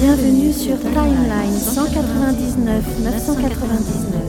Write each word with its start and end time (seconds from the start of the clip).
Bienvenue 0.00 0.50
sur 0.50 0.78
Timeline 0.78 1.52
199 1.52 3.00
999. 3.04 4.22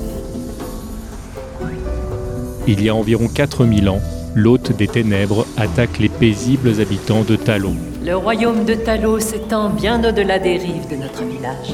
Il 2.67 2.83
y 2.83 2.89
a 2.89 2.95
environ 2.95 3.29
4000 3.29 3.87
ans, 3.87 4.01
l'hôte 4.35 4.75
des 4.75 4.89
ténèbres 4.89 5.47
attaque 5.55 5.99
les 5.99 6.09
paisibles 6.09 6.81
habitants 6.81 7.23
de 7.23 7.37
Talo. 7.37 7.69
Le 8.03 8.17
royaume 8.17 8.65
de 8.65 8.73
Talo 8.73 9.21
s'étend 9.21 9.69
bien 9.69 10.03
au-delà 10.03 10.39
des 10.39 10.57
rives 10.57 10.89
de 10.89 10.97
notre 10.97 11.23
village. 11.23 11.71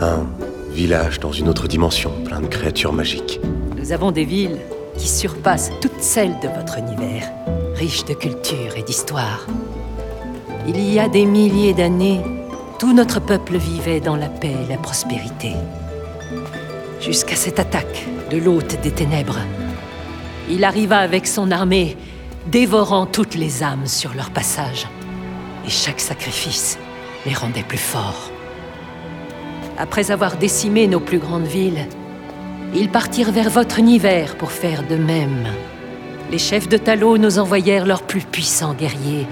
Un 0.00 0.24
village 0.70 1.18
dans 1.18 1.32
une 1.32 1.48
autre 1.48 1.66
dimension, 1.66 2.12
plein 2.24 2.42
de 2.42 2.46
créatures 2.46 2.92
magiques. 2.92 3.40
Nous 3.76 3.90
avons 3.90 4.12
des 4.12 4.24
villes 4.24 4.60
qui 4.96 5.08
surpassent 5.08 5.72
toutes 5.80 6.00
celles 6.00 6.38
de 6.40 6.48
votre 6.48 6.78
univers, 6.78 7.28
riches 7.74 8.04
de 8.04 8.14
culture 8.14 8.76
et 8.76 8.84
d'histoire. 8.84 9.48
Il 10.68 10.80
y 10.80 11.00
a 11.00 11.08
des 11.08 11.26
milliers 11.26 11.74
d'années, 11.74 12.20
tout 12.82 12.92
notre 12.92 13.20
peuple 13.20 13.58
vivait 13.58 14.00
dans 14.00 14.16
la 14.16 14.28
paix 14.28 14.56
et 14.64 14.68
la 14.68 14.76
prospérité. 14.76 15.52
Jusqu'à 17.00 17.36
cette 17.36 17.60
attaque 17.60 18.08
de 18.28 18.38
l'hôte 18.38 18.80
des 18.82 18.90
ténèbres. 18.90 19.38
Il 20.50 20.64
arriva 20.64 20.98
avec 20.98 21.28
son 21.28 21.52
armée, 21.52 21.96
dévorant 22.48 23.06
toutes 23.06 23.36
les 23.36 23.62
âmes 23.62 23.86
sur 23.86 24.14
leur 24.14 24.30
passage. 24.30 24.88
Et 25.64 25.70
chaque 25.70 26.00
sacrifice 26.00 26.76
les 27.24 27.34
rendait 27.34 27.62
plus 27.62 27.78
forts. 27.78 28.32
Après 29.78 30.10
avoir 30.10 30.36
décimé 30.36 30.88
nos 30.88 30.98
plus 30.98 31.20
grandes 31.20 31.46
villes, 31.46 31.86
ils 32.74 32.88
partirent 32.88 33.30
vers 33.30 33.50
votre 33.50 33.78
univers 33.78 34.34
pour 34.34 34.50
faire 34.50 34.82
de 34.82 34.96
même. 34.96 35.46
Les 36.32 36.38
chefs 36.38 36.68
de 36.68 36.78
Talo 36.78 37.16
nous 37.16 37.38
envoyèrent 37.38 37.86
leurs 37.86 38.02
plus 38.02 38.22
puissants 38.22 38.74
guerriers 38.74 39.28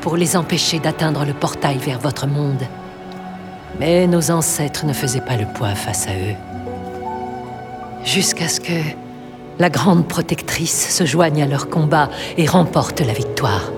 pour 0.00 0.16
les 0.16 0.36
empêcher 0.36 0.78
d'atteindre 0.78 1.24
le 1.24 1.34
portail 1.34 1.78
vers 1.78 1.98
votre 1.98 2.28
monde. 2.28 2.62
Mais 3.78 4.06
nos 4.06 4.30
ancêtres 4.30 4.86
ne 4.86 4.92
faisaient 4.92 5.20
pas 5.20 5.36
le 5.36 5.46
poids 5.46 5.74
face 5.74 6.06
à 6.06 6.12
eux. 6.12 6.36
Jusqu'à 8.04 8.48
ce 8.48 8.60
que 8.60 8.80
la 9.58 9.70
grande 9.70 10.06
protectrice 10.08 10.94
se 10.94 11.04
joigne 11.04 11.42
à 11.42 11.46
leur 11.46 11.68
combat 11.68 12.08
et 12.36 12.46
remporte 12.46 13.00
la 13.00 13.12
victoire. 13.12 13.70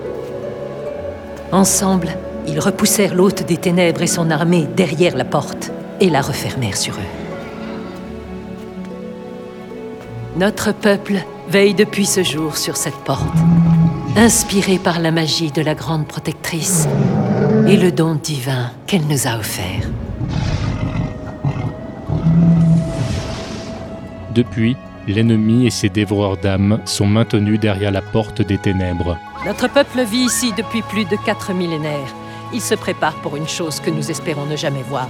Ensemble, 1.51 2.09
ils 2.47 2.59
repoussèrent 2.59 3.15
l'hôte 3.15 3.45
des 3.45 3.57
ténèbres 3.57 4.01
et 4.01 4.07
son 4.07 4.29
armée 4.29 4.67
derrière 4.75 5.15
la 5.15 5.25
porte 5.25 5.71
et 5.99 6.09
la 6.09 6.21
refermèrent 6.21 6.77
sur 6.77 6.95
eux. 6.95 7.11
Notre 10.37 10.73
peuple 10.73 11.23
veille 11.47 11.73
depuis 11.73 12.05
ce 12.05 12.23
jour 12.23 12.57
sur 12.57 12.75
cette 12.75 12.97
porte, 13.05 13.37
inspiré 14.17 14.77
par 14.77 14.99
la 14.99 15.11
magie 15.11 15.51
de 15.51 15.61
la 15.61 15.75
grande 15.75 16.07
protectrice 16.07 16.87
et 17.67 17.77
le 17.77 17.91
don 17.91 18.15
divin 18.15 18.69
qu'elle 18.85 19.05
nous 19.07 19.27
a 19.27 19.37
offert. 19.37 19.89
Depuis, 24.35 24.75
l'ennemi 25.07 25.65
et 25.65 25.71
ses 25.71 25.89
dévoreurs 25.89 26.37
d'âmes 26.37 26.79
sont 26.85 27.07
maintenus 27.07 27.59
derrière 27.59 27.91
la 27.91 28.01
porte 28.01 28.41
des 28.41 28.59
ténèbres. 28.59 29.17
Notre 29.45 29.67
peuple 29.67 30.03
vit 30.03 30.25
ici 30.25 30.51
depuis 30.55 30.83
plus 30.83 31.05
de 31.05 31.15
quatre 31.25 31.53
millénaires. 31.53 32.13
Il 32.53 32.61
se 32.61 32.75
prépare 32.75 33.15
pour 33.21 33.35
une 33.35 33.47
chose 33.47 33.79
que 33.79 33.89
nous 33.89 34.11
espérons 34.11 34.45
ne 34.45 34.55
jamais 34.55 34.83
voir. 34.83 35.09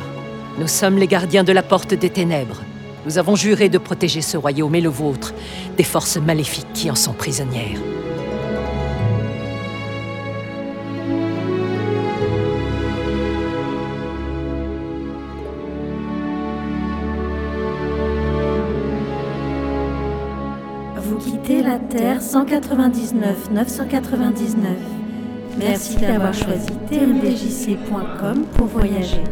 Nous 0.58 0.68
sommes 0.68 0.98
les 0.98 1.08
gardiens 1.08 1.44
de 1.44 1.52
la 1.52 1.64
porte 1.64 1.94
des 1.94 2.10
ténèbres. 2.10 2.62
Nous 3.06 3.18
avons 3.18 3.36
juré 3.36 3.68
de 3.68 3.78
protéger 3.78 4.22
ce 4.22 4.38
royaume 4.38 4.76
et 4.76 4.82
le 4.82 4.90
vôtre 4.90 5.34
des 5.78 5.84
forces 5.84 6.18
maléfiques 6.18 6.72
qui 6.74 6.90
en 6.90 6.96
sont 6.96 7.14
prisonnières. 7.14 7.80
Vous 21.08 21.18
quittez 21.18 21.62
la 21.62 21.78
Terre 21.78 22.20
199 22.20 23.52
999. 23.52 24.72
Merci 25.60 25.98
d'avoir 25.98 26.34
choisi 26.34 26.72
tmdjc.com 26.90 28.46
pour 28.58 28.66
voyager. 28.66 29.24